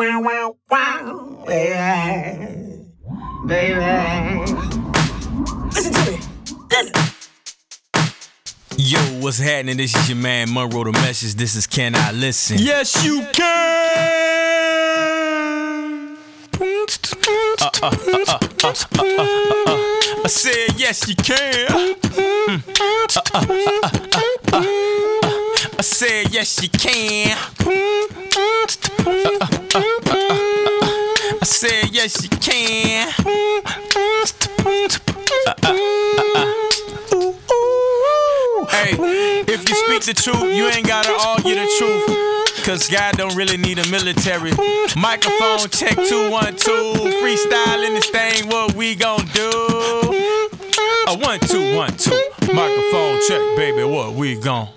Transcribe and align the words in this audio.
Wow, 0.00 0.22
wow, 0.22 0.56
wow, 0.70 1.44
baby. 1.46 1.76
Baby. 3.46 3.80
Listen 5.74 5.92
to 5.92 6.10
me. 6.10 6.18
Listen. 6.70 6.94
Yo, 8.78 8.98
what's 9.20 9.38
happening? 9.38 9.76
This 9.76 9.94
is 9.94 10.08
your 10.08 10.16
man 10.16 10.54
Monroe 10.54 10.84
the 10.84 10.92
Message. 10.92 11.34
This 11.34 11.54
is 11.54 11.66
Can 11.66 11.94
I 11.94 12.12
Listen? 12.12 12.56
Yes, 12.58 13.04
you 13.04 13.26
can. 13.34 13.46
I 20.24 20.28
said 20.28 20.78
yes, 20.78 21.06
you 21.06 21.14
can. 21.16 21.94
I 25.78 25.82
said 25.82 26.32
yes, 26.32 26.62
you 26.62 26.70
can. 26.70 27.36
I 31.42 31.44
said 31.44 31.90
yes, 31.90 32.22
you 32.22 32.28
can. 32.38 33.10
Hey, 38.68 38.94
if 39.48 39.68
you 39.68 39.74
speak 39.74 40.02
the 40.04 40.14
truth, 40.14 40.54
you 40.54 40.66
ain't 40.66 40.86
gotta 40.86 41.12
argue 41.12 41.54
the 41.54 41.66
truth. 41.78 42.64
Cause 42.64 42.88
God 42.88 43.16
don't 43.16 43.34
really 43.36 43.56
need 43.56 43.78
a 43.78 43.88
military. 43.90 44.52
Microphone 44.96 45.68
check 45.70 45.96
two 45.96 46.30
one 46.30 46.54
two. 46.56 46.92
Freestyling 47.22 47.94
this 47.94 48.10
thing, 48.10 48.48
what 48.48 48.74
we 48.74 48.94
gon' 48.94 49.24
do? 49.32 49.50
A 51.08 51.16
one 51.16 51.40
two 51.40 51.74
one 51.74 51.96
two. 51.96 52.20
Microphone 52.52 53.20
check, 53.26 53.40
baby, 53.56 53.82
what 53.84 54.12
we 54.12 54.34
gon' 54.38 54.68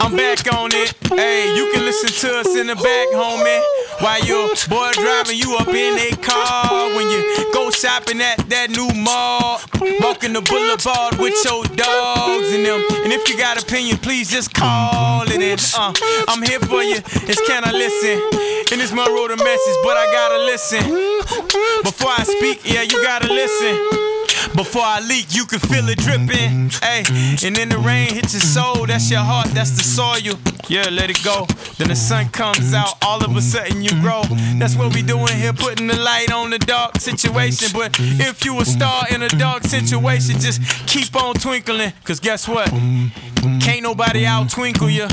I'm 0.00 0.16
back 0.16 0.52
on 0.52 0.70
it. 0.72 0.94
Hey, 1.08 1.54
you 1.56 1.70
can 1.72 1.84
listen 1.84 2.08
to 2.08 2.38
us 2.38 2.56
in 2.56 2.66
the 2.66 2.74
back, 2.74 3.08
homie. 3.12 3.62
While 4.00 4.24
your 4.24 4.48
boy 4.68 4.92
driving 4.94 5.38
you 5.38 5.56
up 5.56 5.68
in 5.68 5.98
a 5.98 6.16
car. 6.16 6.88
When 6.96 7.08
you 7.10 7.52
go 7.52 7.70
shopping 7.70 8.20
at 8.20 8.38
that 8.48 8.70
new 8.70 8.88
mall. 9.02 9.60
Walking 10.00 10.32
the 10.32 10.42
boulevard 10.42 11.18
with 11.18 11.34
your 11.44 11.64
dogs 11.76 12.52
and 12.52 12.64
them. 12.64 12.80
And 13.04 13.12
if 13.12 13.28
you 13.28 13.36
got 13.36 13.62
opinion, 13.62 13.98
please 13.98 14.30
just 14.30 14.54
call 14.54 15.30
it 15.30 15.40
in. 15.40 15.58
Uh, 15.76 15.92
I'm 16.28 16.42
here 16.42 16.60
for 16.60 16.82
you. 16.82 16.96
It's 17.28 17.40
can 17.46 17.64
I 17.64 17.72
listen? 17.72 18.18
And 18.72 18.80
it's 18.80 18.92
Monroe 18.92 19.28
the 19.28 19.36
Message, 19.36 19.76
but 19.82 19.96
I 19.96 20.06
gotta 20.12 20.38
listen. 20.44 20.82
Before 21.82 22.10
I 22.10 22.24
speak, 22.24 22.60
yeah, 22.64 22.82
you 22.82 23.02
gotta 23.02 23.32
listen. 23.32 24.09
Before 24.56 24.82
I 24.82 25.00
leak, 25.00 25.34
you 25.34 25.46
can 25.46 25.60
feel 25.60 25.88
it 25.88 25.98
dripping. 25.98 26.70
Hey, 26.82 27.04
and 27.46 27.54
then 27.54 27.68
the 27.68 27.78
rain 27.78 28.12
hits 28.12 28.34
your 28.34 28.40
soul. 28.40 28.86
That's 28.86 29.10
your 29.10 29.20
heart, 29.20 29.48
that's 29.48 29.70
the 29.70 29.82
soil. 29.82 30.38
Yeah, 30.68 30.88
let 30.90 31.10
it 31.10 31.22
go. 31.22 31.46
Then 31.78 31.88
the 31.88 31.96
sun 31.96 32.28
comes 32.30 32.74
out, 32.74 32.94
all 33.04 33.24
of 33.24 33.36
a 33.36 33.40
sudden 33.40 33.82
you 33.82 33.90
grow. 34.00 34.22
That's 34.58 34.76
what 34.76 34.94
we 34.94 35.02
doing 35.02 35.34
here, 35.36 35.52
putting 35.52 35.86
the 35.86 35.96
light 35.96 36.32
on 36.32 36.50
the 36.50 36.58
dark 36.58 36.98
situation. 36.98 37.68
But 37.72 37.96
if 37.98 38.44
you 38.44 38.60
a 38.60 38.64
star 38.64 39.06
in 39.10 39.22
a 39.22 39.28
dark 39.28 39.62
situation, 39.64 40.40
just 40.40 40.60
keep 40.86 41.14
on 41.16 41.34
twinkling. 41.34 41.92
Cause 42.04 42.20
guess 42.20 42.48
what? 42.48 42.68
Can't 43.60 43.82
nobody 43.82 44.26
out 44.26 44.50
twinkle 44.50 44.90
you. 44.90 45.06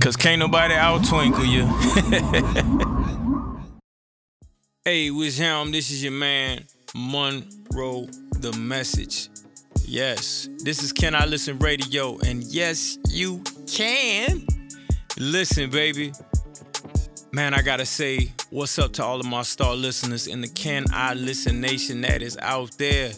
Cause 0.00 0.16
can't 0.16 0.38
nobody 0.38 0.74
out 0.74 1.04
twinkle 1.06 1.46
you. 1.46 1.64
hey, 4.84 5.10
what's 5.10 5.38
him? 5.38 5.72
This 5.72 5.90
is 5.90 6.02
your 6.02 6.12
man, 6.12 6.64
Monroe 6.94 8.06
the 8.44 8.58
Message. 8.58 9.30
Yes, 9.86 10.50
this 10.58 10.82
is 10.82 10.92
Can 10.92 11.14
I 11.14 11.24
Listen 11.24 11.58
Radio, 11.60 12.18
and 12.18 12.42
yes, 12.42 12.98
you 13.08 13.42
can. 13.66 14.46
Listen, 15.16 15.70
baby. 15.70 16.12
Man, 17.32 17.54
I 17.54 17.62
gotta 17.62 17.86
say, 17.86 18.34
what's 18.50 18.78
up 18.78 18.92
to 18.94 19.02
all 19.02 19.18
of 19.18 19.24
my 19.24 19.40
star 19.40 19.74
listeners 19.74 20.26
in 20.26 20.42
the 20.42 20.48
Can 20.48 20.84
I 20.92 21.14
Listen 21.14 21.62
Nation 21.62 22.02
that 22.02 22.20
is 22.20 22.36
out 22.42 22.72
there. 22.72 23.12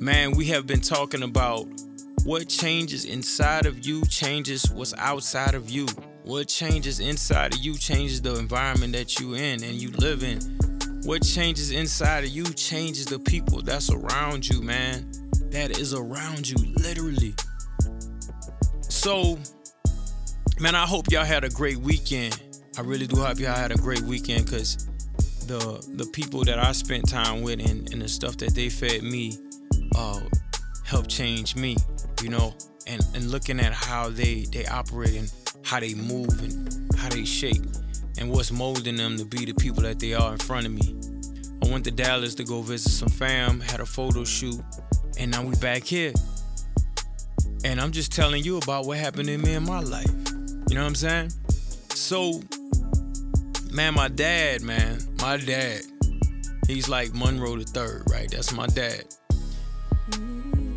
Man, 0.00 0.32
we 0.32 0.46
have 0.46 0.66
been 0.66 0.80
talking 0.80 1.22
about 1.22 1.68
what 2.24 2.48
changes 2.48 3.04
inside 3.04 3.64
of 3.64 3.86
you 3.86 4.04
changes 4.06 4.68
what's 4.72 4.92
outside 4.94 5.54
of 5.54 5.70
you. 5.70 5.86
What 6.24 6.48
changes 6.48 6.98
inside 6.98 7.54
of 7.54 7.60
you 7.60 7.74
changes 7.74 8.20
the 8.20 8.34
environment 8.40 8.92
that 8.94 9.20
you 9.20 9.34
in 9.34 9.62
and 9.62 9.74
you 9.74 9.92
live 9.92 10.24
in. 10.24 10.58
What 11.04 11.22
changes 11.22 11.72
inside 11.72 12.24
of 12.24 12.30
you 12.30 12.44
changes 12.44 13.06
the 13.06 13.18
people 13.18 13.60
that's 13.60 13.90
around 13.90 14.48
you, 14.48 14.62
man. 14.62 15.10
That 15.50 15.78
is 15.78 15.94
around 15.94 16.48
you, 16.48 16.56
literally. 16.76 17.34
So, 18.82 19.38
man, 20.60 20.74
I 20.74 20.86
hope 20.86 21.10
y'all 21.10 21.24
had 21.24 21.44
a 21.44 21.50
great 21.50 21.78
weekend. 21.78 22.40
I 22.78 22.82
really 22.82 23.06
do 23.06 23.16
hope 23.16 23.38
y'all 23.38 23.54
had 23.54 23.72
a 23.72 23.76
great 23.76 24.02
weekend 24.02 24.46
because 24.46 24.86
the 25.46 25.84
the 25.96 26.06
people 26.12 26.44
that 26.44 26.58
I 26.58 26.72
spent 26.72 27.08
time 27.08 27.42
with 27.42 27.58
and, 27.58 27.92
and 27.92 28.00
the 28.00 28.08
stuff 28.08 28.36
that 28.38 28.54
they 28.54 28.68
fed 28.68 29.02
me 29.02 29.36
uh, 29.96 30.20
helped 30.84 31.10
change 31.10 31.56
me, 31.56 31.76
you 32.22 32.28
know, 32.28 32.54
and, 32.86 33.04
and 33.14 33.30
looking 33.30 33.60
at 33.60 33.72
how 33.72 34.08
they, 34.08 34.46
they 34.52 34.66
operate 34.66 35.14
and 35.14 35.32
how 35.64 35.80
they 35.80 35.94
move 35.94 36.42
and 36.42 36.94
how 36.96 37.08
they 37.08 37.24
shape 37.24 37.64
and 38.22 38.30
what's 38.30 38.52
molding 38.52 38.96
them 38.96 39.16
to 39.16 39.24
be 39.24 39.44
the 39.44 39.52
people 39.52 39.82
that 39.82 39.98
they 39.98 40.14
are 40.14 40.30
in 40.30 40.38
front 40.38 40.64
of 40.64 40.70
me. 40.70 40.96
I 41.60 41.68
went 41.68 41.84
to 41.86 41.90
Dallas 41.90 42.36
to 42.36 42.44
go 42.44 42.62
visit 42.62 42.92
some 42.92 43.08
fam, 43.08 43.58
had 43.58 43.80
a 43.80 43.84
photo 43.84 44.22
shoot, 44.22 44.60
and 45.18 45.28
now 45.28 45.42
we 45.42 45.56
back 45.56 45.82
here. 45.82 46.12
And 47.64 47.80
I'm 47.80 47.90
just 47.90 48.12
telling 48.12 48.44
you 48.44 48.58
about 48.58 48.86
what 48.86 48.98
happened 48.98 49.26
to 49.26 49.36
me 49.36 49.54
in 49.54 49.64
my 49.64 49.80
life. 49.80 50.06
You 50.68 50.76
know 50.76 50.82
what 50.82 50.88
I'm 50.88 50.94
saying? 50.94 51.32
So, 51.90 52.40
man, 53.72 53.94
my 53.94 54.06
dad, 54.06 54.62
man, 54.62 55.00
my 55.20 55.36
dad, 55.36 55.80
he's 56.68 56.88
like 56.88 57.12
Monroe 57.14 57.56
the 57.56 57.64
third, 57.64 58.04
right? 58.08 58.30
That's 58.30 58.52
my 58.52 58.68
dad. 58.68 59.02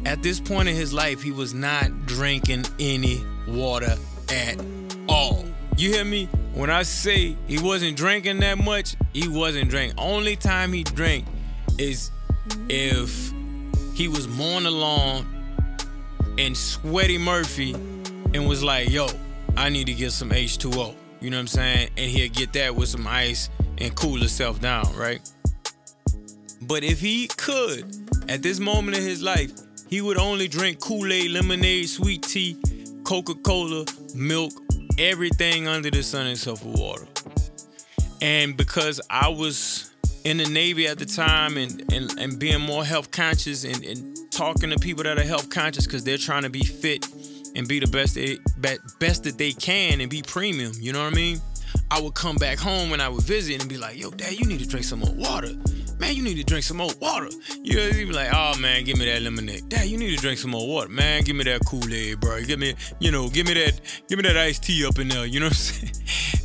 At 0.08 0.24
this 0.24 0.40
point 0.40 0.68
in 0.68 0.76
his 0.76 0.94
life, 0.94 1.22
he 1.22 1.30
was 1.30 1.54
not 1.54 2.08
drinking 2.08 2.66
any 2.80 3.24
water 3.48 3.96
at 4.32 4.60
all. 5.08 5.46
You 5.78 5.92
hear 5.92 6.06
me? 6.06 6.30
When 6.54 6.70
I 6.70 6.84
say 6.84 7.36
he 7.48 7.60
wasn't 7.60 7.98
drinking 7.98 8.40
that 8.40 8.58
much, 8.58 8.96
he 9.12 9.28
wasn't 9.28 9.70
drinking. 9.70 10.00
Only 10.00 10.38
time 10.38 10.72
he 10.72 10.84
drank 10.84 11.26
is 11.78 12.12
if 12.70 13.34
he 13.94 14.08
was 14.08 14.26
mowing 14.26 14.64
the 14.64 14.72
lawn 14.72 15.28
and 16.38 16.56
sweaty 16.56 17.18
Murphy 17.18 17.74
and 17.74 18.48
was 18.48 18.64
like, 18.64 18.90
yo, 18.90 19.08
I 19.58 19.68
need 19.68 19.88
to 19.88 19.94
get 19.94 20.14
some 20.14 20.30
H2O. 20.30 20.96
You 21.20 21.30
know 21.30 21.38
what 21.38 21.42
I'm 21.42 21.48
saying? 21.48 21.90
And 21.98 22.10
he'll 22.10 22.32
get 22.32 22.54
that 22.54 22.74
with 22.74 22.88
some 22.88 23.06
ice 23.06 23.50
and 23.78 23.94
cool 23.96 24.18
himself 24.18 24.62
down, 24.62 24.96
right? 24.96 25.20
But 26.62 26.86
if 26.86 27.02
he 27.02 27.28
could, 27.28 27.94
at 28.30 28.42
this 28.42 28.62
moment 28.62 28.96
in 28.96 29.04
his 29.04 29.22
life, 29.22 29.52
he 29.90 30.00
would 30.00 30.18
only 30.18 30.48
drink 30.48 30.80
Kool-Aid, 30.80 31.32
lemonade, 31.32 31.90
sweet 31.90 32.24
tea, 32.24 32.58
Coca-Cola, 33.04 33.86
milk, 34.16 34.54
everything 34.98 35.68
under 35.68 35.92
the 35.92 36.04
sun 36.04 36.28
except 36.28 36.60
for 36.60 36.68
water. 36.68 37.08
And 38.22 38.56
because 38.58 39.02
I 39.10 39.30
was 39.30 39.92
in 40.24 40.38
the 40.38 40.50
Navy 40.50 40.88
at 40.88 40.98
the 40.98 41.06
time 41.06 41.58
and, 41.58 41.82
and, 41.94 42.12
and 42.18 42.40
being 42.40 42.60
more 42.60 42.84
health 42.84 43.12
conscious 43.12 43.64
and, 43.64 43.84
and 43.84 44.18
talking 44.32 44.72
to 44.72 44.80
people 44.80 45.04
that 45.04 45.20
are 45.20 45.24
health 45.24 45.50
conscious 45.50 45.86
because 45.86 46.04
they're 46.04 46.18
trying 46.18 46.44
to 46.44 46.50
be 46.50 46.64
fit 46.64 47.08
and 47.56 47.68
be 47.68 47.80
the 47.80 47.88
best 47.88 48.16
they, 48.16 48.38
best 49.00 49.24
that 49.24 49.38
they 49.38 49.52
can 49.52 50.02
and 50.02 50.10
be 50.10 50.22
premium, 50.22 50.72
you 50.80 50.92
know 50.92 51.04
what 51.04 51.14
I 51.14 51.16
mean? 51.16 51.40
I 51.92 52.02
would 52.02 52.16
come 52.16 52.36
back 52.38 52.58
home 52.58 52.94
and 52.94 53.02
I 53.02 53.10
would 53.10 53.24
visit 53.24 53.62
and 53.62 53.70
be 53.70 53.78
like, 53.78 54.00
yo, 54.00 54.10
dad, 54.12 54.34
you 54.34 54.46
need 54.46 54.60
to 54.60 54.68
drink 54.68 54.86
some 54.86 55.00
more 55.00 55.14
water. 55.14 55.52
Man, 56.00 56.14
you 56.14 56.24
need 56.24 56.36
to 56.38 56.44
drink 56.44 56.64
some 56.64 56.78
more 56.78 56.92
water. 57.00 57.30
You 57.64 57.78
know, 57.78 57.86
you 57.88 58.08
be 58.08 58.14
like, 58.14 58.34
oh 58.34 58.58
man, 58.60 58.84
give 58.84 58.98
me 58.98 59.06
that 59.06 59.22
lemonade. 59.22 59.70
Dad, 59.70 59.88
you 59.88 59.98
need 59.98 60.16
to 60.16 60.22
drink 60.22 60.40
some 60.40 60.52
more 60.52 60.68
water. 60.68 60.90
Man, 60.90 61.24
give 61.24 61.36
me 61.36 61.46
that 61.46 61.62
Kool-Aid, 61.66 62.20
bro. 62.20 62.44
Give 62.44 62.60
me, 62.60 62.76
you 63.00 63.12
know, 63.12 63.30
give 63.30 63.48
me 63.48 63.54
that, 63.54 63.80
give 64.10 64.18
me 64.18 64.24
that 64.24 64.36
iced 64.36 64.64
tea 64.64 64.86
up 64.86 65.00
in 65.00 65.08
there. 65.08 65.26
You 65.26 65.40
know 65.40 65.48
what 65.48 65.54
I'm 65.54 65.56
saying? 65.56 65.92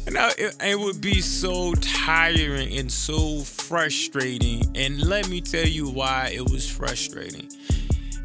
And 0.07 0.17
I, 0.17 0.31
it, 0.39 0.57
it 0.61 0.79
would 0.79 1.01
be 1.01 1.21
so 1.21 1.75
tiring 1.75 2.77
and 2.77 2.91
so 2.91 3.41
frustrating. 3.41 4.65
And 4.75 5.01
let 5.03 5.29
me 5.29 5.41
tell 5.41 5.67
you 5.67 5.89
why 5.89 6.33
it 6.35 6.51
was 6.51 6.69
frustrating. 6.69 7.49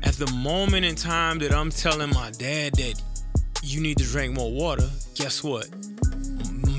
At 0.02 0.14
the 0.14 0.32
moment 0.32 0.86
in 0.86 0.96
time 0.96 1.38
that 1.40 1.54
I'm 1.54 1.70
telling 1.70 2.12
my 2.12 2.32
dad 2.32 2.74
that 2.76 3.02
you 3.62 3.82
need 3.82 3.98
to 3.98 4.04
drink 4.04 4.34
more 4.34 4.52
water, 4.52 4.90
guess 5.16 5.44
what? 5.44 5.68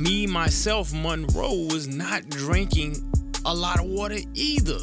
Me, 0.01 0.27
myself, 0.27 0.93
Monroe, 0.93 1.67
was 1.71 1.87
not 1.87 2.29
drinking 2.29 2.95
a 3.47 3.55
lot 3.55 3.79
of 3.79 3.87
water 3.87 4.19
either. 4.35 4.79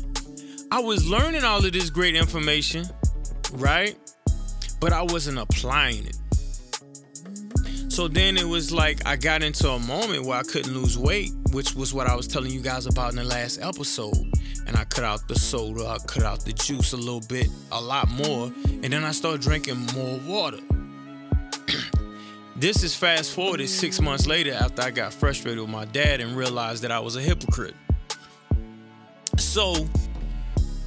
I 0.72 0.80
was 0.80 1.08
learning 1.08 1.44
all 1.44 1.64
of 1.64 1.72
this 1.74 1.90
great 1.90 2.16
information, 2.16 2.86
right? 3.52 3.96
But 4.80 4.94
I 4.94 5.02
wasn't 5.04 5.38
applying 5.38 6.08
it. 6.08 6.16
So 7.92 8.08
then 8.08 8.38
it 8.38 8.46
was 8.46 8.72
like 8.72 9.06
I 9.06 9.18
got 9.18 9.44
into 9.44 9.70
a 9.70 9.80
moment 9.80 10.26
where 10.26 10.40
I 10.40 10.44
couldn't 10.44 10.74
lose 10.74 10.98
weight, 10.98 11.32
which 11.52 11.76
was 11.76 11.94
what 11.94 12.08
I 12.08 12.16
was 12.16 12.26
telling 12.26 12.52
you 12.52 12.62
guys 12.62 12.88
about 12.88 13.12
in 13.12 13.18
the 13.18 13.24
last 13.26 13.62
episode. 13.62 14.16
And 14.66 14.78
I 14.78 14.86
cut 14.86 15.04
out 15.04 15.28
the 15.28 15.36
soda, 15.36 15.86
I 15.86 15.98
cut 16.08 16.24
out 16.24 16.46
the 16.46 16.54
juice 16.54 16.94
a 16.94 16.98
little 16.98 17.22
bit, 17.22 17.50
a 17.72 17.80
lot 17.80 18.10
more. 18.10 18.46
And 18.66 18.86
then 18.86 19.04
I 19.04 19.12
started 19.12 19.42
drinking 19.42 19.86
more 19.94 20.20
water. 20.26 20.60
this 22.56 22.82
is 22.82 22.96
fast 22.96 23.34
forwarded 23.34 23.68
six 23.68 24.00
months 24.00 24.26
later 24.26 24.54
after 24.54 24.84
I 24.84 24.90
got 24.90 25.14
frustrated 25.14 25.60
with 25.60 25.70
my 25.70 25.86
dad 25.86 26.22
and 26.22 26.36
realized 26.36 26.82
that 26.84 26.92
I 26.92 27.00
was 27.00 27.18
a 27.18 27.22
hypocrite. 27.22 27.76
So 29.38 29.88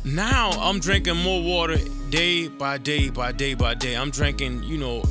now 0.04 0.50
I'm 0.50 0.81
drinking 0.81 1.16
more 1.16 1.43
water 1.43 1.78
day 2.10 2.48
by 2.48 2.78
day 2.78 3.10
by 3.10 3.32
day 3.32 3.54
by 3.54 3.75
day. 3.75 3.94
I'm 3.96 4.10
drinking, 4.10 4.62
you 4.62 4.78
know, 4.78 5.02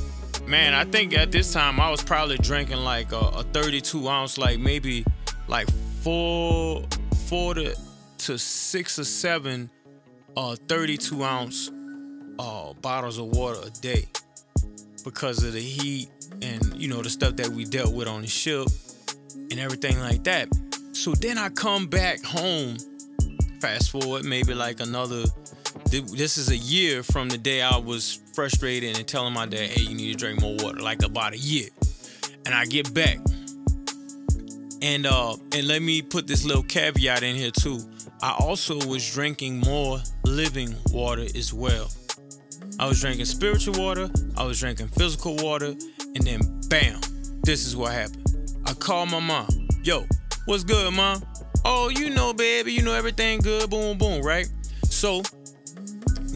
man, 0.48 0.74
I 0.74 0.86
think 0.86 1.18
at 1.18 1.32
this 1.32 1.54
time 1.54 1.80
I 1.80 1.90
was 1.90 2.02
probably 2.04 2.38
drinking 2.38 2.78
like 2.78 3.12
a, 3.12 3.18
a 3.18 3.44
32 3.44 4.08
ounce, 4.08 4.38
like 4.38 4.60
maybe 4.60 5.06
like 5.48 5.70
four, 6.02 6.84
four 7.28 7.54
to, 7.56 7.76
to 8.20 8.38
six 8.38 9.00
or 9.00 9.04
seven 9.04 9.70
uh, 10.38 10.56
32 10.68 11.24
ounce 11.24 11.72
uh, 12.40 12.74
bottles 12.82 13.18
of 13.18 13.28
water 13.28 13.60
a 13.66 13.70
day 13.82 14.08
because 15.04 15.44
of 15.44 15.54
the 15.54 15.62
heat 15.62 16.10
and 16.42 16.76
you 16.76 16.88
know 16.88 17.02
the 17.02 17.10
stuff 17.10 17.36
that 17.38 17.48
we 17.48 17.64
dealt 17.64 17.94
with 17.94 18.08
on 18.08 18.22
the 18.22 18.28
ship 18.28 18.68
and 19.52 19.60
everything 19.60 20.00
like 20.00 20.24
that. 20.24 20.50
So 20.94 21.14
then 21.14 21.38
I 21.38 21.50
come 21.50 21.88
back 21.88 22.24
home. 22.24 22.78
Fast 23.62 23.92
forward 23.92 24.26
maybe 24.26 24.54
like 24.54 24.80
another. 24.80 25.24
This 25.90 26.38
is 26.38 26.50
a 26.50 26.58
year 26.58 27.04
from 27.04 27.30
the 27.30 27.38
day 27.38 27.62
I 27.62 27.78
was 27.78 28.20
frustrated 28.34 28.98
and 28.98 29.08
telling 29.08 29.34
my 29.34 29.46
dad, 29.46 29.70
"Hey, 29.70 29.82
you 29.84 29.96
need 29.96 30.12
to 30.12 30.18
drink 30.18 30.42
more 30.42 30.56
water." 30.60 30.80
Like 30.80 31.04
about 31.04 31.34
a 31.34 31.38
year, 31.38 31.70
and 32.46 32.54
I 32.54 32.66
get 32.66 32.94
back, 32.94 33.18
and 34.82 35.06
uh, 35.06 35.36
and 35.54 35.68
let 35.68 35.82
me 35.82 36.02
put 36.02 36.28
this 36.28 36.46
little 36.46 36.64
caveat 36.64 37.24
in 37.24 37.36
here 37.36 37.52
too. 37.52 37.80
I 38.22 38.36
also 38.40 38.76
was 38.88 39.10
drinking 39.14 39.60
more 39.60 40.00
living 40.24 40.76
water 40.92 41.26
as 41.36 41.54
well. 41.54 41.90
I 42.80 42.88
was 42.88 43.00
drinking 43.00 43.26
spiritual 43.26 43.82
water, 43.82 44.10
I 44.38 44.44
was 44.44 44.60
drinking 44.60 44.90
physical 44.90 45.36
water, 45.38 45.76
and 46.16 46.24
then 46.24 46.40
bam, 46.70 47.00
this 47.44 47.66
is 47.66 47.76
what 47.76 47.94
happened. 47.94 48.26
I 48.66 48.74
called 48.74 49.12
my 49.12 49.20
mom. 49.20 49.48
Yo, 49.84 50.06
what's 50.46 50.64
good, 50.64 50.94
mom? 50.94 51.24
Oh, 51.68 51.90
you 51.90 52.12
know, 52.12 52.32
baby, 52.32 52.74
you 52.74 52.84
know 52.84 52.94
everything 52.94 53.40
good, 53.40 53.72
boom, 53.72 53.98
boom, 53.98 54.22
right? 54.22 54.48
So 54.84 55.24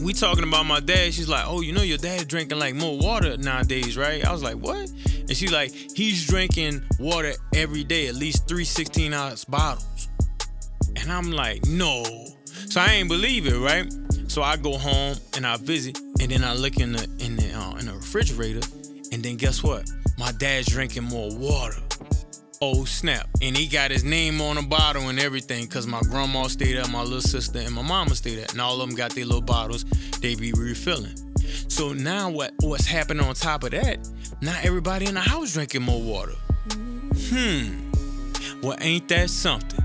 we 0.02 0.12
talking 0.12 0.42
about 0.42 0.66
my 0.66 0.80
dad. 0.80 1.14
She's 1.14 1.28
like, 1.28 1.44
oh, 1.46 1.60
you 1.60 1.72
know 1.72 1.82
your 1.82 1.98
dad 1.98 2.26
drinking 2.26 2.58
like 2.58 2.74
more 2.74 2.98
water 2.98 3.36
nowadays, 3.36 3.96
right? 3.96 4.24
I 4.26 4.32
was 4.32 4.42
like, 4.42 4.56
what? 4.56 4.76
And 4.88 5.36
she's 5.36 5.52
like, 5.52 5.70
he's 5.70 6.26
drinking 6.26 6.82
water 6.98 7.32
every 7.54 7.84
day, 7.84 8.08
at 8.08 8.16
least 8.16 8.48
three 8.48 8.64
16 8.64 9.12
ounce 9.14 9.44
bottles. 9.44 10.08
And 10.96 11.12
I'm 11.12 11.30
like, 11.30 11.64
no. 11.64 12.02
So 12.44 12.80
I 12.80 12.94
ain't 12.94 13.08
believe 13.08 13.46
it, 13.46 13.56
right? 13.56 13.86
So 14.26 14.42
I 14.42 14.56
go 14.56 14.78
home 14.78 15.16
and 15.36 15.46
I 15.46 15.56
visit, 15.58 15.96
and 16.20 16.30
then 16.30 16.42
I 16.42 16.54
look 16.54 16.78
in 16.78 16.92
the 16.92 17.04
in 17.20 17.36
the 17.36 17.52
uh, 17.52 17.76
in 17.76 17.86
the 17.86 17.94
refrigerator, 17.94 18.66
and 19.12 19.22
then 19.22 19.36
guess 19.36 19.62
what? 19.62 19.88
My 20.18 20.32
dad's 20.32 20.66
drinking 20.66 21.04
more 21.04 21.30
water. 21.36 21.80
Oh 22.62 22.84
snap! 22.84 23.26
And 23.40 23.56
he 23.56 23.66
got 23.66 23.90
his 23.90 24.04
name 24.04 24.38
on 24.42 24.56
the 24.56 24.62
bottle 24.62 25.08
and 25.08 25.18
everything, 25.18 25.66
cause 25.66 25.86
my 25.86 26.00
grandma 26.02 26.46
stayed 26.46 26.76
there, 26.76 26.86
my 26.88 27.02
little 27.02 27.22
sister 27.22 27.58
and 27.58 27.74
my 27.74 27.80
mama 27.80 28.14
stayed 28.14 28.34
there, 28.34 28.44
and 28.50 28.60
all 28.60 28.82
of 28.82 28.86
them 28.86 28.94
got 28.94 29.14
their 29.14 29.24
little 29.24 29.40
bottles. 29.40 29.84
They 30.20 30.34
be 30.34 30.52
refilling. 30.52 31.16
So 31.68 31.94
now 31.94 32.28
what 32.28 32.52
what's 32.60 32.84
happening 32.84 33.24
on 33.26 33.34
top 33.34 33.64
of 33.64 33.70
that? 33.70 34.06
Not 34.42 34.62
everybody 34.62 35.06
in 35.06 35.14
the 35.14 35.20
house 35.20 35.54
drinking 35.54 35.80
more 35.80 36.02
water. 36.02 36.34
Hmm. 37.30 37.90
Well, 38.60 38.76
ain't 38.82 39.08
that 39.08 39.30
something? 39.30 39.82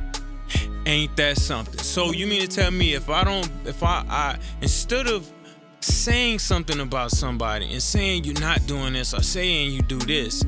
Ain't 0.86 1.16
that 1.16 1.38
something? 1.38 1.80
So 1.80 2.12
you 2.12 2.28
mean 2.28 2.42
to 2.42 2.48
tell 2.48 2.71
me 2.71 2.94
if 2.94 3.10
I 3.10 3.24
don't, 3.24 3.50
if 3.63 3.83
I, 3.83 4.04
I 4.10 4.38
instead 4.62 5.07
of 5.07 5.31
saying 5.80 6.39
something 6.39 6.81
about 6.81 7.12
somebody 7.12 7.71
and 7.71 7.81
saying 7.81 8.25
you're 8.25 8.42
not 8.42 8.68
doing 8.68 8.92
this 8.92 9.13
or 9.13 9.21
saying 9.21 9.71
you 9.71 9.81
do 9.81 10.00
this, 10.00 10.44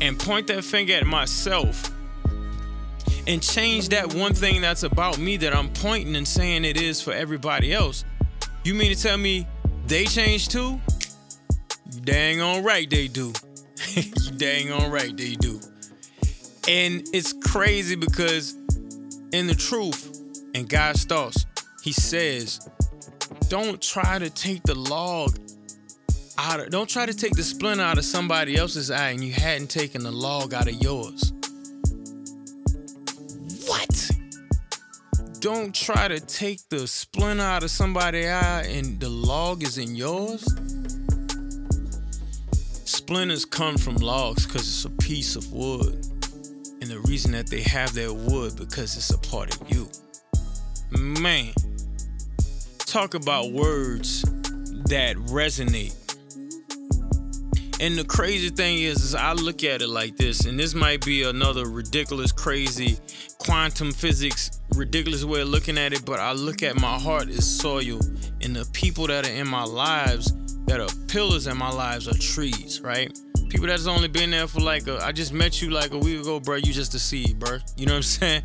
and 0.00 0.18
point 0.18 0.46
that 0.48 0.64
finger 0.64 0.94
at 0.94 1.06
myself 1.06 1.90
and 3.26 3.42
change 3.42 3.90
that 3.90 4.14
one 4.14 4.34
thing 4.34 4.60
that's 4.60 4.82
about 4.82 5.18
me 5.18 5.36
that 5.36 5.54
I'm 5.54 5.68
pointing 5.72 6.16
and 6.16 6.26
saying 6.26 6.64
it 6.64 6.80
is 6.80 7.02
for 7.02 7.12
everybody 7.12 7.72
else. 7.72 8.04
You 8.64 8.74
mean 8.74 8.94
to 8.94 9.00
tell 9.00 9.18
me 9.18 9.46
they 9.86 10.04
change 10.04 10.48
too? 10.48 10.80
Dang 12.02 12.40
on 12.40 12.64
right 12.64 12.88
they 12.88 13.08
do. 13.08 13.32
dang 14.36 14.72
on 14.72 14.90
right 14.90 15.16
they 15.16 15.34
do. 15.34 15.60
And 16.68 17.06
it's 17.12 17.32
crazy 17.32 17.96
because 17.96 18.54
in 19.32 19.46
the 19.46 19.54
truth 19.54 20.20
and 20.54 20.68
God's 20.68 21.04
thoughts, 21.04 21.46
he 21.82 21.92
says, 21.92 22.68
don't 23.48 23.80
try 23.80 24.18
to 24.18 24.30
take 24.30 24.62
the 24.62 24.74
log 24.74 25.38
out 26.40 26.60
of, 26.60 26.70
don't 26.70 26.88
try 26.88 27.04
to 27.04 27.12
take 27.12 27.34
the 27.34 27.42
splinter 27.42 27.82
out 27.82 27.98
of 27.98 28.04
somebody 28.04 28.56
else's 28.56 28.90
eye 28.90 29.10
and 29.10 29.22
you 29.22 29.32
hadn't 29.32 29.68
taken 29.68 30.02
the 30.02 30.10
log 30.10 30.54
out 30.54 30.68
of 30.68 30.74
yours. 30.74 31.32
What? 33.66 34.10
Don't 35.40 35.74
try 35.74 36.08
to 36.08 36.18
take 36.18 36.66
the 36.70 36.86
splinter 36.88 37.42
out 37.42 37.62
of 37.62 37.70
somebody's 37.70 38.26
eye 38.26 38.62
and 38.68 38.98
the 38.98 39.08
log 39.08 39.62
is 39.62 39.76
in 39.76 39.94
yours. 39.94 40.42
Splinters 42.86 43.44
come 43.44 43.76
from 43.76 43.96
logs 43.96 44.46
because 44.46 44.62
it's 44.62 44.84
a 44.86 44.90
piece 45.02 45.36
of 45.36 45.52
wood. 45.52 46.06
And 46.80 46.90
the 46.90 47.00
reason 47.00 47.32
that 47.32 47.48
they 47.48 47.60
have 47.62 47.92
that 47.94 48.14
wood 48.14 48.56
because 48.56 48.96
it's 48.96 49.10
a 49.10 49.18
part 49.18 49.54
of 49.54 49.70
you. 49.70 49.90
Man, 50.90 51.52
talk 52.78 53.12
about 53.12 53.52
words 53.52 54.22
that 54.86 55.16
resonate. 55.28 55.99
And 57.80 57.96
the 57.96 58.04
crazy 58.04 58.50
thing 58.50 58.80
is, 58.80 59.02
is 59.02 59.14
I 59.14 59.32
look 59.32 59.64
at 59.64 59.80
it 59.80 59.88
like 59.88 60.14
this, 60.18 60.44
and 60.44 60.60
this 60.60 60.74
might 60.74 61.02
be 61.02 61.22
another 61.22 61.64
ridiculous, 61.64 62.30
crazy 62.30 62.98
quantum 63.38 63.90
physics, 63.90 64.60
ridiculous 64.76 65.24
way 65.24 65.40
of 65.40 65.48
looking 65.48 65.78
at 65.78 65.94
it, 65.94 66.04
but 66.04 66.20
I 66.20 66.32
look 66.32 66.62
at 66.62 66.78
my 66.78 66.98
heart 66.98 67.30
as 67.30 67.48
soil, 67.48 67.98
and 68.42 68.54
the 68.54 68.68
people 68.74 69.06
that 69.06 69.26
are 69.26 69.32
in 69.32 69.48
my 69.48 69.64
lives, 69.64 70.30
that 70.66 70.78
are 70.78 70.90
pillars 71.08 71.46
in 71.46 71.56
my 71.56 71.70
lives, 71.70 72.06
are 72.06 72.18
trees, 72.18 72.82
right? 72.82 73.18
people 73.48 73.66
that's 73.66 73.88
only 73.88 74.06
been 74.06 74.30
there 74.30 74.46
for 74.46 74.60
like 74.60 74.86
a, 74.86 75.04
I 75.04 75.10
just 75.10 75.32
met 75.32 75.60
you 75.60 75.70
like 75.70 75.92
a 75.92 75.98
week 75.98 76.20
ago, 76.20 76.38
bro. 76.38 76.56
You 76.56 76.72
just 76.72 76.94
a 76.94 77.00
seed, 77.00 77.40
bro. 77.40 77.58
You 77.76 77.86
know 77.86 77.94
what 77.94 77.96
I'm 77.96 78.02
saying? 78.02 78.42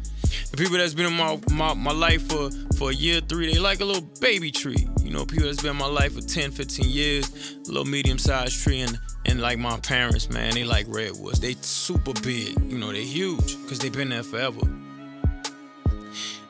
The 0.50 0.58
people 0.58 0.78
that's 0.78 0.96
been 0.96 1.06
in 1.06 1.14
my, 1.14 1.40
my, 1.52 1.74
my 1.76 1.92
life 1.92 2.28
for, 2.28 2.50
for 2.78 2.90
a 2.90 2.94
year, 2.94 3.22
three, 3.22 3.54
they 3.54 3.60
like 3.60 3.81
a 3.81 3.86
little 3.86 4.02
baby 4.20 4.50
tree. 4.50 4.88
You 5.02 5.12
know, 5.12 5.24
people 5.24 5.46
that's 5.46 5.62
been 5.62 5.72
in 5.72 5.78
my 5.78 5.86
life 5.86 6.16
for 6.16 6.22
10, 6.22 6.50
15 6.50 6.90
years, 6.90 7.58
a 7.68 7.68
little 7.68 7.86
medium 7.86 8.18
sized 8.18 8.64
tree. 8.64 8.80
And, 8.80 8.98
and 9.25 9.42
like 9.42 9.57
my 9.57 9.80
parents, 9.80 10.30
man, 10.30 10.54
they 10.54 10.63
like 10.63 10.86
redwoods. 10.88 11.39
They 11.39 11.54
super 11.56 12.13
big. 12.22 12.60
You 12.72 12.77
know, 12.77 12.92
they 12.92 13.04
huge 13.04 13.62
because 13.62 13.80
they've 13.80 13.92
been 13.92 14.10
there 14.10 14.24
forever. 14.24 14.62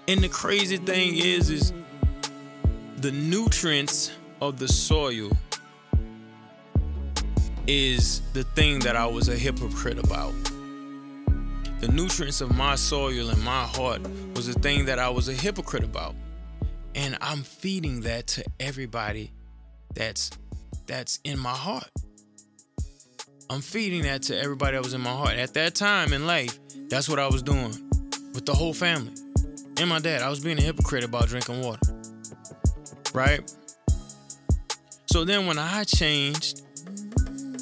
And 0.07 0.21
the 0.21 0.29
crazy 0.29 0.77
thing 0.77 1.15
is, 1.15 1.49
is 1.49 1.73
the 2.97 3.11
nutrients 3.11 4.11
of 4.41 4.59
the 4.59 4.67
soil 4.67 5.31
is 7.67 8.21
the 8.33 8.43
thing 8.43 8.79
that 8.79 8.95
I 8.95 9.07
was 9.07 9.29
a 9.29 9.35
hypocrite 9.35 9.97
about. 9.97 10.33
The 11.79 11.87
nutrients 11.87 12.41
of 12.41 12.55
my 12.55 12.75
soil 12.75 13.29
and 13.29 13.43
my 13.43 13.63
heart 13.63 14.01
was 14.35 14.47
the 14.47 14.59
thing 14.59 14.85
that 14.85 14.99
I 14.99 15.09
was 15.09 15.27
a 15.29 15.33
hypocrite 15.33 15.83
about. 15.83 16.15
And 16.93 17.17
I'm 17.21 17.41
feeding 17.43 18.01
that 18.01 18.27
to 18.27 18.43
everybody 18.59 19.31
that's 19.93 20.29
that's 20.85 21.19
in 21.23 21.39
my 21.39 21.49
heart. 21.49 21.89
I'm 23.49 23.61
feeding 23.61 24.03
that 24.03 24.23
to 24.23 24.39
everybody 24.39 24.75
that 24.75 24.83
was 24.83 24.93
in 24.93 25.01
my 25.01 25.11
heart. 25.11 25.35
At 25.35 25.53
that 25.53 25.75
time 25.75 26.13
in 26.13 26.25
life, 26.25 26.57
that's 26.89 27.07
what 27.07 27.19
I 27.19 27.27
was 27.27 27.43
doing 27.43 27.73
with 28.33 28.45
the 28.45 28.53
whole 28.53 28.73
family. 28.73 29.13
And 29.77 29.89
my 29.89 29.99
dad, 29.99 30.21
I 30.21 30.29
was 30.29 30.39
being 30.39 30.57
a 30.57 30.61
hypocrite 30.61 31.03
about 31.03 31.27
drinking 31.27 31.61
water. 31.61 31.93
Right? 33.13 33.41
So 35.07 35.23
then 35.23 35.45
when 35.45 35.57
I 35.57 35.83
changed 35.83 36.65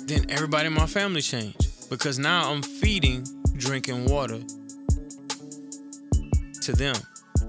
then 0.08 0.26
everybody 0.30 0.68
in 0.68 0.74
my 0.74 0.86
family 0.86 1.22
changed 1.22 1.90
because 1.90 2.20
now 2.20 2.52
I'm 2.52 2.62
feeding 2.62 3.26
drinking 3.58 4.06
water 4.06 4.40
to 6.62 6.74
them 6.74 6.96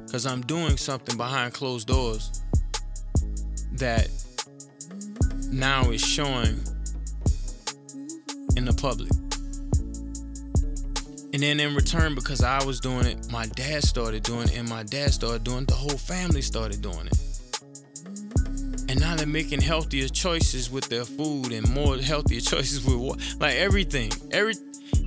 because 0.07 0.25
I'm 0.27 0.41
doing 0.43 0.77
something 0.77 1.17
behind 1.17 1.53
closed 1.53 1.89
doors 1.89 2.43
that 3.73 4.09
now 5.51 5.91
is 5.91 6.01
showing 6.01 6.61
in 8.67 8.75
the 8.75 8.81
public. 8.81 9.11
And 11.35 11.43
then 11.43 11.61
in 11.61 11.75
return, 11.75 12.15
because 12.15 12.43
I 12.43 12.65
was 12.65 12.81
doing 12.81 13.07
it, 13.07 13.31
my 13.31 13.47
dad 13.47 13.83
started 13.83 14.23
doing 14.23 14.45
it, 14.45 14.57
and 14.57 14.69
my 14.69 14.85
dad 14.85 15.13
started 15.13 15.45
doing 15.45 15.63
it, 15.63 15.69
the 15.69 15.75
whole 15.75 15.99
family 15.99 16.41
started 16.43 16.81
doing 16.81 17.07
it. 17.07 17.19
And 18.89 19.01
now 19.01 19.17
they're 19.17 19.27
making 19.27 19.61
healthier 19.61 20.09
choices 20.09 20.71
with 20.71 20.89
their 20.89 21.05
food 21.05 21.53
and 21.53 21.69
more 21.71 21.99
healthier 21.99 22.41
choices 22.53 22.85
with 22.85 22.97
what, 22.97 23.21
like 23.41 23.57
everything. 23.57 24.13
Every 24.31 24.55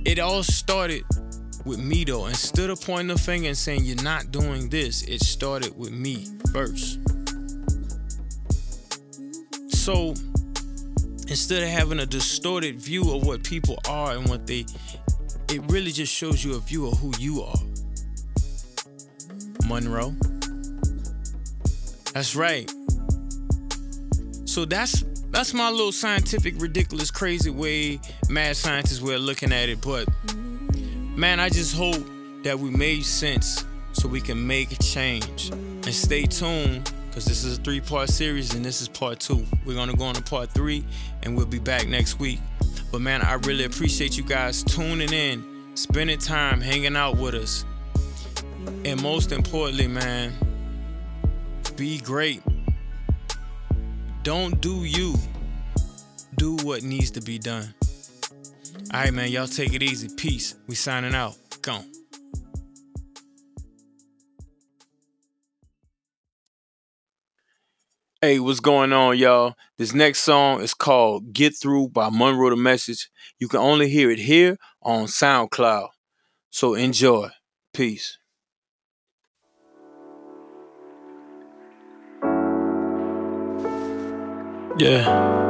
it 0.04 0.18
all 0.18 0.42
started 0.42 1.02
with 1.64 1.78
me 1.78 2.04
though. 2.04 2.26
Instead 2.26 2.70
of 2.70 2.80
pointing 2.82 3.08
the 3.08 3.18
finger 3.18 3.48
and 3.48 3.56
saying 3.56 3.84
you're 3.84 4.02
not 4.02 4.30
doing 4.30 4.68
this, 4.68 5.02
it 5.02 5.22
started 5.22 5.76
with 5.76 5.90
me 5.90 6.26
first. 6.52 7.00
So 9.70 10.14
instead 11.28 11.62
of 11.62 11.68
having 11.68 12.00
a 12.00 12.06
distorted 12.06 12.80
view 12.80 13.14
of 13.14 13.24
what 13.26 13.44
people 13.44 13.78
are 13.88 14.12
and 14.12 14.28
what 14.28 14.46
they 14.46 14.64
it 15.50 15.62
really 15.70 15.92
just 15.92 16.12
shows 16.12 16.44
you 16.44 16.56
a 16.56 16.58
view 16.58 16.88
of 16.88 16.98
who 16.98 17.12
you 17.18 17.42
are. 17.42 17.56
Monroe. 19.66 20.14
That's 22.12 22.34
right. 22.36 22.70
So 24.44 24.64
that's 24.64 25.04
that's 25.30 25.54
my 25.54 25.70
little 25.70 25.92
scientific, 25.92 26.54
ridiculous, 26.58 27.10
crazy 27.10 27.50
way, 27.50 28.00
mad 28.28 28.56
scientist 28.56 29.02
way 29.02 29.14
of 29.14 29.20
looking 29.20 29.52
at 29.52 29.68
it. 29.68 29.80
But 29.80 30.08
man, 31.16 31.40
I 31.40 31.48
just 31.48 31.76
hope 31.76 32.04
that 32.44 32.58
we 32.58 32.70
made 32.70 33.04
sense 33.04 33.64
so 33.92 34.08
we 34.08 34.20
can 34.20 34.46
make 34.46 34.72
a 34.72 34.82
change. 34.82 35.50
And 35.50 35.94
stay 35.94 36.24
tuned, 36.24 36.92
because 37.08 37.24
this 37.24 37.44
is 37.44 37.58
a 37.58 37.60
three-part 37.62 38.08
series 38.08 38.54
and 38.54 38.64
this 38.64 38.80
is 38.80 38.88
part 38.88 39.20
two. 39.20 39.44
We're 39.64 39.74
gonna 39.74 39.94
go 39.94 40.04
on 40.04 40.14
to 40.14 40.22
part 40.22 40.50
three 40.50 40.84
and 41.22 41.36
we'll 41.36 41.46
be 41.46 41.58
back 41.58 41.88
next 41.88 42.18
week. 42.18 42.40
But 42.92 43.00
man, 43.00 43.22
I 43.22 43.34
really 43.34 43.64
appreciate 43.64 44.16
you 44.16 44.22
guys 44.22 44.62
tuning 44.62 45.12
in, 45.12 45.76
spending 45.76 46.18
time 46.18 46.60
hanging 46.60 46.96
out 46.96 47.16
with 47.16 47.34
us. 47.34 47.64
And 48.84 49.02
most 49.02 49.32
importantly, 49.32 49.88
man, 49.88 50.32
be 51.76 51.98
great. 51.98 52.42
Don't 54.22 54.60
do 54.60 54.84
you. 54.84 55.14
Do 56.36 56.56
what 56.56 56.82
needs 56.82 57.10
to 57.12 57.20
be 57.20 57.38
done. 57.38 57.74
All 58.92 59.00
right, 59.00 59.12
man. 59.12 59.30
Y'all 59.30 59.46
take 59.46 59.74
it 59.74 59.82
easy. 59.82 60.08
Peace. 60.16 60.54
We 60.66 60.74
signing 60.74 61.14
out. 61.14 61.36
Gone. 61.62 61.84
Hey, 68.20 68.40
what's 68.40 68.58
going 68.58 68.92
on, 68.92 69.16
y'all? 69.16 69.54
This 69.76 69.94
next 69.94 70.22
song 70.22 70.60
is 70.60 70.74
called 70.74 71.32
Get 71.32 71.56
Through 71.56 71.90
by 71.90 72.08
Monroe 72.10 72.50
the 72.50 72.56
Message. 72.56 73.08
You 73.38 73.46
can 73.46 73.60
only 73.60 73.88
hear 73.88 74.10
it 74.10 74.18
here 74.18 74.56
on 74.82 75.06
SoundCloud. 75.06 75.90
So 76.50 76.74
enjoy. 76.74 77.28
Peace. 77.72 78.18
Yeah. 84.80 85.47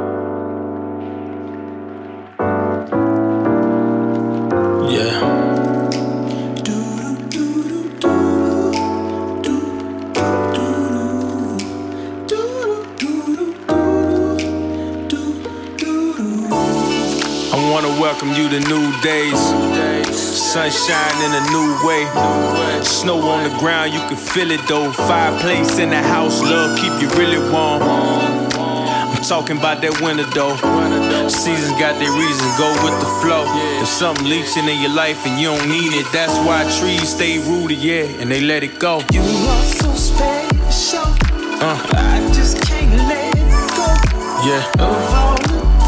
Welcome 18.11 18.29
you 18.29 18.49
to 18.49 18.59
new 18.61 19.01
days. 19.01 19.39
Sunshine 20.17 21.17
in 21.25 21.31
a 21.31 21.43
new 21.53 21.69
way. 21.85 22.03
Snow 22.83 23.21
on 23.29 23.43
the 23.43 23.55
ground, 23.59 23.93
you 23.93 23.99
can 24.09 24.17
feel 24.17 24.49
it 24.49 24.61
though. 24.67 24.91
Fireplace 24.91 25.77
in 25.77 25.91
the 25.91 26.01
house, 26.01 26.41
love 26.41 26.75
keep 26.79 26.93
you 26.99 27.07
really 27.19 27.37
warm. 27.51 27.83
I'm 27.83 29.21
talking 29.21 29.57
about 29.57 29.81
that 29.81 30.01
winter 30.01 30.25
though. 30.33 30.55
Seasons 31.29 31.77
got 31.77 31.99
their 32.01 32.11
reasons, 32.11 32.51
go 32.57 32.69
with 32.83 32.97
the 32.99 33.09
flow. 33.21 33.45
If 33.79 33.87
something 33.87 34.25
leaching 34.25 34.67
in 34.67 34.81
your 34.81 34.95
life 35.03 35.23
and 35.27 35.39
you 35.39 35.49
don't 35.53 35.69
need 35.69 35.93
it, 35.93 36.07
that's 36.11 36.33
why 36.47 36.63
trees 36.79 37.09
stay 37.09 37.37
rooted, 37.37 37.77
yeah, 37.77 38.05
and 38.19 38.31
they 38.31 38.41
let 38.41 38.63
it 38.63 38.79
go. 38.79 39.03
You 39.13 39.21
are 39.21 39.65
so 39.81 39.93
special. 39.93 41.05
Uh. 41.61 41.77
I 41.93 42.27
just 42.33 42.59
can't 42.65 42.91
let 43.11 43.35
go 43.77 43.87
Yeah. 44.49 45.78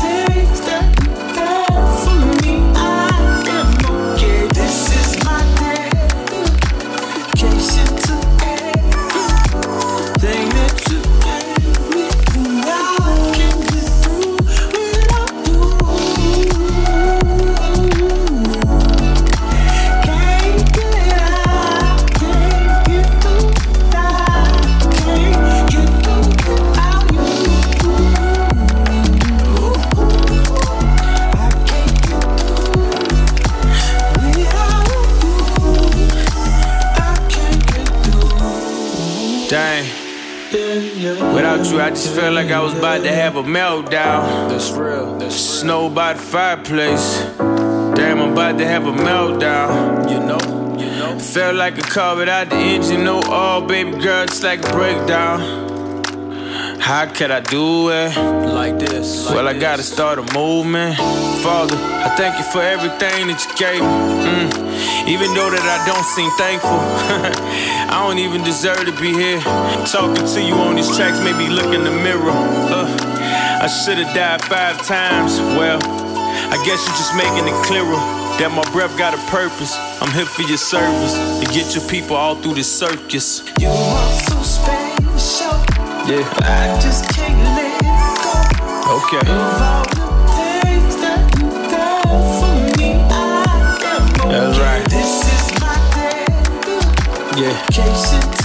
Just 42.11 42.21
felt 42.21 42.35
like 42.35 42.51
I 42.51 42.59
was 42.61 42.77
about 42.77 43.03
to 43.03 43.11
have 43.11 43.37
a 43.37 43.43
meltdown. 43.43 44.49
That's 44.49 44.71
real. 44.71 45.17
That's 45.17 45.35
Snow 45.35 45.89
by 45.89 46.13
the 46.13 46.19
fireplace. 46.19 47.19
Damn, 47.37 48.19
I'm 48.19 48.33
about 48.33 48.57
to 48.57 48.67
have 48.67 48.85
a 48.85 48.91
meltdown. 48.91 50.09
you 50.11 50.19
know. 50.19 50.77
You 50.77 50.91
know. 50.91 51.19
Felt 51.19 51.55
like 51.55 51.77
a 51.77 51.81
car 51.81 52.17
without 52.17 52.49
the 52.49 52.57
engine, 52.57 53.05
no 53.05 53.21
oil, 53.29 53.61
baby 53.61 53.91
girl, 53.91 54.25
just 54.25 54.43
like 54.43 54.59
a 54.59 54.71
breakdown. 54.71 55.70
How 56.81 57.05
could 57.05 57.29
I 57.29 57.39
do 57.39 57.89
it? 57.91 58.17
Like 58.17 58.79
this. 58.79 59.29
Well, 59.29 59.47
I 59.47 59.53
gotta 59.53 59.83
start 59.83 60.17
a 60.17 60.25
movement. 60.33 60.97
Father, 61.45 61.77
I 61.77 62.09
thank 62.17 62.37
you 62.37 62.43
for 62.43 62.61
everything 62.61 63.29
that 63.29 63.39
you 63.45 63.51
gave 63.55 63.81
me. 63.85 64.01
Mm. 64.25 65.07
Even 65.07 65.33
though 65.37 65.49
that 65.53 65.61
I 65.61 65.85
don't 65.85 66.03
seem 66.03 66.29
thankful, 66.41 66.81
I 67.93 68.01
don't 68.01 68.17
even 68.17 68.43
deserve 68.43 68.83
to 68.89 68.95
be 68.99 69.13
here. 69.13 69.39
Talking 69.85 70.25
to 70.25 70.41
you 70.41 70.55
on 70.55 70.75
these 70.75 70.89
tracks 70.97 71.21
made 71.21 71.37
me 71.37 71.49
look 71.49 71.69
in 71.69 71.83
the 71.85 71.93
mirror. 71.93 72.33
Uh, 72.33 72.89
I 73.61 73.67
should've 73.67 74.11
died 74.17 74.41
five 74.41 74.81
times. 74.85 75.39
Well, 75.53 75.79
I 76.49 76.57
guess 76.65 76.81
you're 76.81 76.97
just 76.97 77.13
making 77.15 77.45
it 77.45 77.57
clearer 77.63 78.01
that 78.41 78.49
my 78.49 78.65
breath 78.73 78.97
got 78.97 79.13
a 79.13 79.21
purpose. 79.29 79.77
I'm 80.01 80.11
here 80.11 80.25
for 80.25 80.41
your 80.49 80.57
service 80.57 81.13
to 81.13 81.45
get 81.53 81.75
your 81.75 81.87
people 81.87 82.17
all 82.17 82.35
through 82.41 82.55
this 82.55 82.67
circus. 82.67 83.45
You 83.59 83.69
are 83.69 84.19
so 84.25 84.41
special. 84.41 84.80
Yeah, 86.07 86.27
I 86.41 86.79
just 86.81 87.07
can't 87.13 87.37
let 87.55 87.79
go 87.83 87.91
okay. 88.97 89.19
of 89.19 89.37
all 89.61 89.85
the 89.85 90.07
things 90.33 90.95
that 90.97 91.21
you 91.37 91.49
done 91.69 92.21
for 92.41 92.55
me. 92.79 92.89
I 93.07 93.15
am 93.85 94.03
okay. 94.19 94.31
That's 94.31 94.57
right. 94.57 94.85
This 94.89 95.11
is 95.29 95.45
my 95.61 95.77
Yeah. 97.37 98.40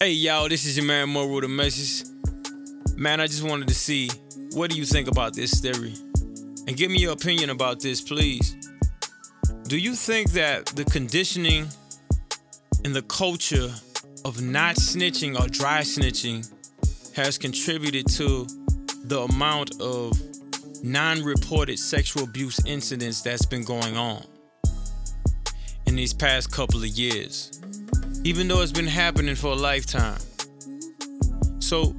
Hey 0.00 0.12
y'all, 0.12 0.48
this 0.48 0.64
is 0.64 0.76
your 0.76 0.86
man 0.86 1.08
Mo 1.08 1.26
with 1.26 1.42
a 1.42 1.48
message. 1.48 2.08
Man, 2.96 3.20
I 3.20 3.26
just 3.26 3.42
wanted 3.42 3.66
to 3.66 3.74
see 3.74 4.08
what 4.52 4.70
do 4.70 4.76
you 4.76 4.84
think 4.84 5.08
about 5.08 5.34
this 5.34 5.58
theory? 5.58 5.92
And 6.68 6.76
give 6.76 6.92
me 6.92 7.00
your 7.00 7.14
opinion 7.14 7.50
about 7.50 7.80
this, 7.80 8.00
please. 8.00 8.54
Do 9.64 9.76
you 9.76 9.96
think 9.96 10.30
that 10.34 10.66
the 10.66 10.84
conditioning 10.84 11.66
and 12.84 12.94
the 12.94 13.02
culture 13.02 13.74
of 14.24 14.40
not 14.40 14.76
snitching 14.76 15.34
or 15.34 15.48
dry 15.48 15.80
snitching 15.80 16.48
has 17.16 17.36
contributed 17.36 18.06
to 18.10 18.46
the 19.02 19.22
amount 19.22 19.80
of 19.80 20.16
non 20.84 21.24
reported 21.24 21.76
sexual 21.76 22.22
abuse 22.22 22.64
incidents 22.66 23.22
that's 23.22 23.46
been 23.46 23.64
going 23.64 23.96
on 23.96 24.22
in 25.86 25.96
these 25.96 26.14
past 26.14 26.52
couple 26.52 26.84
of 26.84 26.88
years, 26.88 27.60
even 28.24 28.48
though 28.48 28.62
it's 28.62 28.72
been 28.72 28.86
happening 28.86 29.34
for 29.34 29.48
a 29.48 29.54
lifetime? 29.54 30.18
So, 31.60 31.94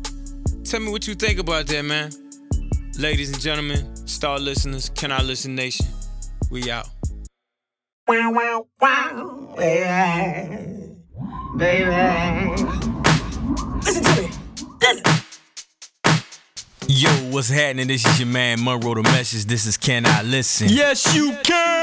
tell 0.63 0.79
me 0.79 0.91
what 0.91 1.07
you 1.07 1.15
think 1.15 1.39
about 1.39 1.67
that, 1.67 1.83
man. 1.83 2.11
Ladies 2.97 3.31
and 3.31 3.39
gentlemen, 3.41 3.95
star 4.07 4.39
listeners, 4.39 4.89
Can 4.89 5.11
I 5.11 5.21
Listen 5.21 5.55
Nation, 5.55 5.85
we 6.51 6.69
out. 6.69 6.89
Wow, 8.07 8.31
wow, 8.31 8.67
wow, 8.81 9.53
baby. 9.55 10.95
Baby. 11.57 11.91
Listen 13.83 14.03
to 14.03 14.21
me. 14.21 14.29
Listen. 14.81 15.23
Yo, 16.87 17.09
what's 17.31 17.49
happening? 17.49 17.87
This 17.87 18.05
is 18.05 18.19
your 18.19 18.27
man 18.27 18.63
Monroe 18.63 18.95
the 18.95 19.03
Message. 19.03 19.45
This 19.45 19.65
is 19.65 19.77
Can 19.77 20.05
I 20.05 20.23
Listen? 20.23 20.67
Yes, 20.69 21.15
you 21.15 21.37
can. 21.43 21.78